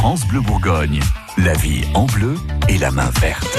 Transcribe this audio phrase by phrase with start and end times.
[0.00, 0.98] France Bleu Bourgogne.
[1.36, 2.34] La vie en bleu
[2.70, 3.58] et la main verte.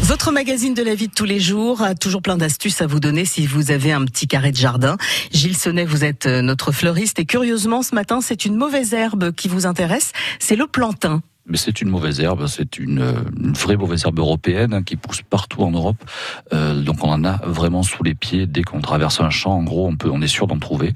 [0.00, 2.98] Votre magazine de la vie de tous les jours a toujours plein d'astuces à vous
[2.98, 4.96] donner si vous avez un petit carré de jardin.
[5.30, 9.30] Gilles Sonnet, vous êtes euh, notre fleuriste et curieusement ce matin, c'est une mauvaise herbe
[9.30, 13.04] qui vous intéresse, c'est le plantain mais c'est une mauvaise herbe, c'est une,
[13.38, 16.02] une, vraie mauvaise herbe européenne hein, qui pousse partout en Europe.
[16.52, 19.52] Euh, donc on en a vraiment sous les pieds dès qu'on traverse un champ.
[19.52, 20.94] En gros, on peut, on est sûr d'en trouver.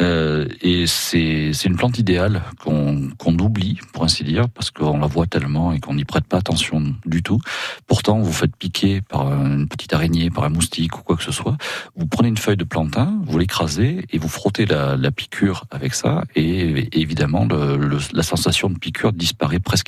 [0.00, 5.06] Euh, et c'est une plante idéale qu'on qu'on oublie, pour ainsi dire, parce qu'on la
[5.06, 7.40] voit tellement et qu'on n'y prête pas attention du tout.
[7.86, 11.32] Pourtant, vous faites piquer par une petite araignée, par un moustique ou quoi que ce
[11.32, 11.56] soit.
[11.96, 16.22] Vous prenez une feuille de plantain, vous l'écrasez et vous frottez la, piqûre avec ça.
[16.36, 17.46] Et, évidemment,
[18.12, 19.79] la sensation de piqûre disparaît presque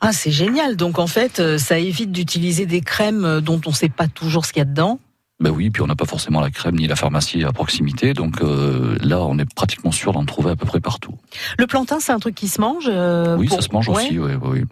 [0.00, 0.76] Ah, c'est génial.
[0.76, 4.08] Donc en fait, euh, ça évite d'utiliser des crèmes euh, dont on ne sait pas
[4.08, 4.98] toujours ce qu'il y a dedans.
[5.40, 8.40] Ben oui, puis on n'a pas forcément la crème ni la pharmacie à proximité, donc
[8.40, 11.18] euh, là on est pratiquement sûr d'en trouver à peu près partout.
[11.58, 14.16] Le plantain, c'est un truc qui se mange euh, Oui, ça se mange aussi.
[14.16, 14.62] Oui, oui.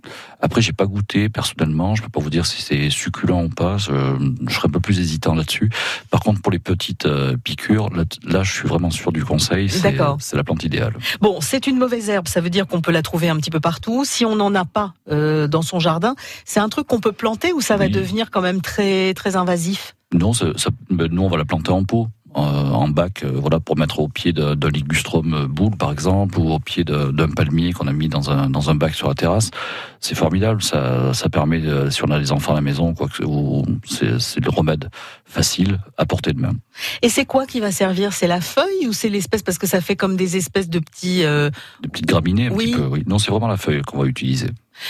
[0.40, 3.76] Après, j'ai pas goûté personnellement, je peux pas vous dire si c'est succulent ou pas.
[3.76, 3.90] Je,
[4.48, 5.68] je, serais un peu plus hésitant là-dessus.
[6.10, 9.68] Par contre, pour les petites euh, piqûres, là, là, je suis vraiment sûr du conseil.
[9.68, 10.94] C'est la plante idéale.
[11.20, 13.60] Bon, c'est une mauvaise herbe, ça veut dire qu'on peut la trouver un petit peu
[13.60, 14.04] partout.
[14.04, 16.14] Si on n'en a pas dans son jardin,
[16.44, 19.96] c'est un truc qu'on peut planter ou ça va devenir quand même très très invasif?
[20.12, 22.08] Non, ça, ça, ben, nous on va la planter en pot.
[22.34, 26.50] Euh, en bac, euh, voilà, pour mettre au pied d'un ligustrum boule, par exemple, ou
[26.50, 29.50] au pied d'un palmier qu'on a mis dans un, dans un bac sur la terrasse.
[30.00, 33.08] C'est formidable, ça, ça permet, de, si on a des enfants à la maison, quoi
[33.86, 34.88] c'est le remède
[35.26, 36.54] facile à portée de main.
[37.02, 38.14] Et c'est quoi qui va servir?
[38.14, 41.24] C'est la feuille ou c'est l'espèce Parce que ça fait comme des espèces de petits...
[41.24, 41.50] Euh...
[41.82, 42.70] De petites graminées, un oui.
[42.70, 43.04] petit peu, oui.
[43.06, 44.48] Non, c'est vraiment la feuille qu'on va utiliser.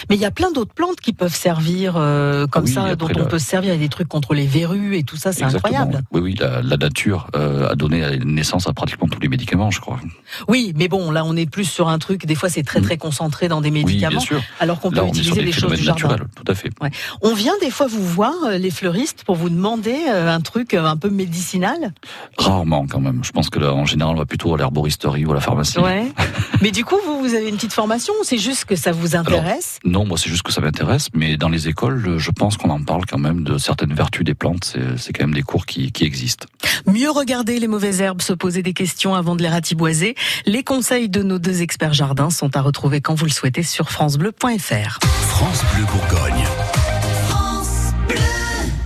[0.09, 3.09] Mais il y a plein d'autres plantes qui peuvent servir euh, comme oui, ça, dont
[3.17, 3.73] on peut se servir.
[3.73, 6.03] Il y a des trucs contre les verrues et tout ça, c'est incroyable.
[6.13, 9.81] Oui, oui, la, la nature euh, a donné naissance à pratiquement tous les médicaments, je
[9.81, 10.01] crois.
[10.49, 12.27] Oui, mais bon, là, on est plus sur un truc.
[12.27, 14.43] Des fois, c'est très très concentré dans des médicaments, oui, bien sûr.
[14.61, 16.17] alors qu'on peut utiliser des choses du jardin.
[16.35, 16.71] Tout à fait.
[16.81, 16.91] Ouais.
[17.21, 20.97] On vient des fois vous voir, euh, les fleuristes, pour vous demander un truc un
[20.97, 21.93] peu médicinal?
[22.39, 23.23] Rarement, quand même.
[23.23, 25.79] Je pense que là, en général, on va plutôt à l'herboristerie ou à la pharmacie.
[25.79, 26.07] Ouais.
[26.63, 29.17] mais du coup, vous, vous avez une petite formation ou c'est juste que ça vous
[29.17, 32.57] intéresse alors, Non, moi, c'est juste que ça m'intéresse, mais dans les écoles, je pense
[32.57, 34.77] qu'on en parle quand même de certaines vertus des plantes.
[34.97, 36.47] C'est quand même des cours qui, qui existent.
[36.87, 40.15] Mieux regarder les mauvaises herbes, se poser des questions avant de les ratiboiser.
[40.47, 43.91] Les conseils de nos deux experts jardins sont à retrouver quand vous le souhaitez sur
[43.91, 44.99] francebleu.fr.
[45.03, 46.45] France Bleu Bourgogne.